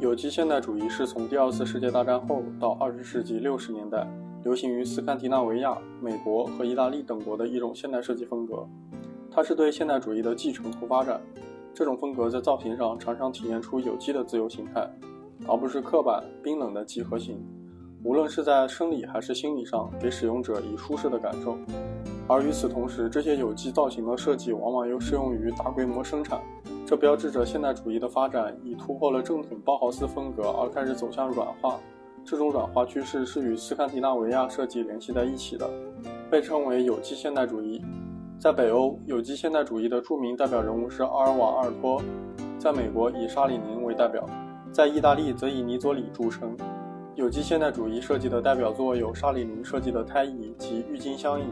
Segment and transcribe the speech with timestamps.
[0.00, 4.06] 有机现代主义是从第二次世界大战后到二十世纪六十年代
[4.44, 8.64] 流行于斯堪的纳维亚、美国和意大利等国的一种现代设计风格。
[9.28, 11.20] 它是对现代主义的继承和发展。
[11.74, 14.88] 这种风格在造型上常常体现出有机的自由形态，
[15.48, 17.44] 而不是刻板冰冷的几何形。
[18.04, 21.58] 无论是在生理还是心理上，给使用者以舒适的感受。
[22.28, 26.40] 而与此同时，这些有机造型的设计往往又适用于大规模生产。
[26.86, 31.78] 这标志着现代主义的发展已突破了正统包豪斯风格，而开始走向软化。
[32.24, 35.68] 这种软化趋势是与斯堪的纳维亚设计联系在一起的，
[36.30, 37.82] 被称为有机现代主义。
[38.38, 42.00] 在北欧，有机现代主义的著名代表人物是阿尔瓦·阿尔托；
[42.58, 44.22] 在美国，以沙里宁为代表；
[44.70, 46.56] 在意大利，则以尼佐里著称。
[47.18, 51.46] 有机现代主义设计的代表作有沙里宁设计的胎椅及郁金香椅。